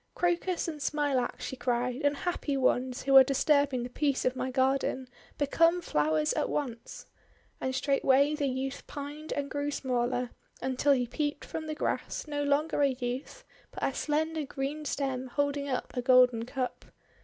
[0.15, 2.01] 'Crocus and Smilax!' she cried.
[2.01, 5.07] 'Unhappy ones, who are disturbing the peace of my garden!
[5.37, 7.05] Become flowers at once!'
[7.59, 12.41] And straightway the youth pined and grew smaller, until he peeped from the grass, no
[12.41, 16.85] longer a youth, but a slender green stem holding up a golden cup.